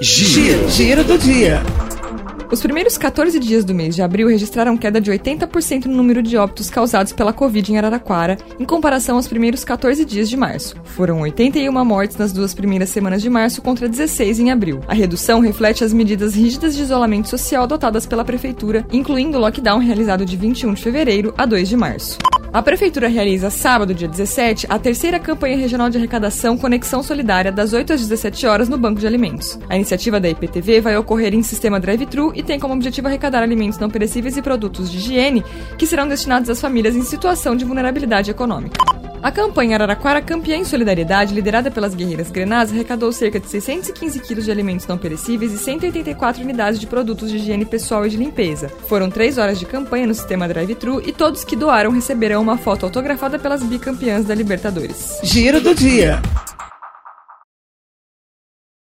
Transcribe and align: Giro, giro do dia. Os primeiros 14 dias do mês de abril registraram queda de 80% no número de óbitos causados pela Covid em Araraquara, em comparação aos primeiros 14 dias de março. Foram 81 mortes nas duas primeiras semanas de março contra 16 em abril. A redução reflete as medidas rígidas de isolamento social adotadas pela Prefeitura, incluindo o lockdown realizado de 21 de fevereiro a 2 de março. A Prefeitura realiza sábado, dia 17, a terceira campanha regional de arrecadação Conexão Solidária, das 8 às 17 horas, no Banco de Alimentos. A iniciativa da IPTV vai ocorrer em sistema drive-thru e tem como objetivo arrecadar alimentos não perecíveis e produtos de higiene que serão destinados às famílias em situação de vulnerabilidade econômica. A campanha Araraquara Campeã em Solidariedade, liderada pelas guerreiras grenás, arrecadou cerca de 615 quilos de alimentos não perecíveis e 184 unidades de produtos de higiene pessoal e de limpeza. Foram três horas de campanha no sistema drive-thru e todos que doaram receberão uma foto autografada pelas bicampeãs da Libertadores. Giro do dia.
Giro, 0.00 0.68
giro 0.70 1.04
do 1.04 1.16
dia. 1.16 1.62
Os 2.50 2.60
primeiros 2.60 2.98
14 2.98 3.38
dias 3.38 3.64
do 3.64 3.72
mês 3.72 3.94
de 3.94 4.02
abril 4.02 4.26
registraram 4.26 4.76
queda 4.76 5.00
de 5.00 5.08
80% 5.08 5.84
no 5.84 5.94
número 5.94 6.20
de 6.20 6.36
óbitos 6.36 6.68
causados 6.68 7.12
pela 7.12 7.32
Covid 7.32 7.70
em 7.70 7.78
Araraquara, 7.78 8.36
em 8.58 8.64
comparação 8.64 9.14
aos 9.14 9.28
primeiros 9.28 9.62
14 9.64 10.04
dias 10.04 10.28
de 10.28 10.36
março. 10.36 10.74
Foram 10.82 11.20
81 11.20 11.84
mortes 11.84 12.16
nas 12.16 12.32
duas 12.32 12.52
primeiras 12.52 12.88
semanas 12.88 13.22
de 13.22 13.30
março 13.30 13.62
contra 13.62 13.88
16 13.88 14.40
em 14.40 14.50
abril. 14.50 14.80
A 14.88 14.94
redução 14.94 15.38
reflete 15.38 15.84
as 15.84 15.92
medidas 15.92 16.34
rígidas 16.34 16.74
de 16.74 16.82
isolamento 16.82 17.28
social 17.28 17.62
adotadas 17.62 18.04
pela 18.04 18.24
Prefeitura, 18.24 18.84
incluindo 18.92 19.38
o 19.38 19.40
lockdown 19.40 19.78
realizado 19.78 20.26
de 20.26 20.36
21 20.36 20.74
de 20.74 20.82
fevereiro 20.82 21.32
a 21.38 21.46
2 21.46 21.68
de 21.68 21.76
março. 21.76 22.18
A 22.54 22.62
Prefeitura 22.62 23.08
realiza 23.08 23.50
sábado, 23.50 23.92
dia 23.92 24.06
17, 24.06 24.68
a 24.70 24.78
terceira 24.78 25.18
campanha 25.18 25.56
regional 25.56 25.90
de 25.90 25.98
arrecadação 25.98 26.56
Conexão 26.56 27.02
Solidária, 27.02 27.50
das 27.50 27.72
8 27.72 27.94
às 27.94 28.02
17 28.02 28.46
horas, 28.46 28.68
no 28.68 28.78
Banco 28.78 29.00
de 29.00 29.08
Alimentos. 29.08 29.58
A 29.68 29.74
iniciativa 29.74 30.20
da 30.20 30.30
IPTV 30.30 30.80
vai 30.80 30.96
ocorrer 30.96 31.34
em 31.34 31.42
sistema 31.42 31.80
drive-thru 31.80 32.30
e 32.32 32.44
tem 32.44 32.60
como 32.60 32.72
objetivo 32.72 33.08
arrecadar 33.08 33.42
alimentos 33.42 33.80
não 33.80 33.90
perecíveis 33.90 34.36
e 34.36 34.42
produtos 34.42 34.88
de 34.88 34.98
higiene 34.98 35.42
que 35.76 35.84
serão 35.84 36.06
destinados 36.06 36.48
às 36.48 36.60
famílias 36.60 36.94
em 36.94 37.02
situação 37.02 37.56
de 37.56 37.64
vulnerabilidade 37.64 38.30
econômica. 38.30 38.93
A 39.24 39.32
campanha 39.32 39.76
Araraquara 39.76 40.20
Campeã 40.20 40.54
em 40.54 40.66
Solidariedade, 40.66 41.32
liderada 41.32 41.70
pelas 41.70 41.94
guerreiras 41.94 42.30
grenás, 42.30 42.70
arrecadou 42.70 43.10
cerca 43.10 43.40
de 43.40 43.48
615 43.48 44.20
quilos 44.20 44.44
de 44.44 44.50
alimentos 44.50 44.86
não 44.86 44.98
perecíveis 44.98 45.50
e 45.50 45.56
184 45.56 46.42
unidades 46.42 46.78
de 46.78 46.86
produtos 46.86 47.30
de 47.30 47.38
higiene 47.38 47.64
pessoal 47.64 48.04
e 48.04 48.10
de 48.10 48.18
limpeza. 48.18 48.68
Foram 48.86 49.08
três 49.08 49.38
horas 49.38 49.58
de 49.58 49.64
campanha 49.64 50.06
no 50.06 50.14
sistema 50.14 50.46
drive-thru 50.46 51.00
e 51.00 51.10
todos 51.10 51.42
que 51.42 51.56
doaram 51.56 51.90
receberão 51.90 52.42
uma 52.42 52.58
foto 52.58 52.84
autografada 52.84 53.38
pelas 53.38 53.62
bicampeãs 53.62 54.26
da 54.26 54.34
Libertadores. 54.34 55.18
Giro 55.22 55.58
do 55.58 55.74
dia. 55.74 56.20